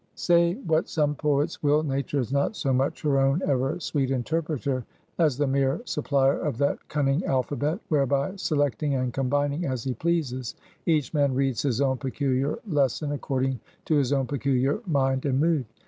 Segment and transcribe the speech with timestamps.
[0.15, 4.83] Say what some poets will, Nature is not so much her own ever sweet interpreter,
[5.19, 10.55] as the mere supplier of that cunning alphabet, whereby selecting and combining as he pleases,
[10.87, 15.65] each man reads his own peculiar lesson according to his own peculiar mind and mood.